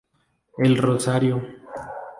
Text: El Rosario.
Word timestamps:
El 0.57 0.79
Rosario. 0.79 1.47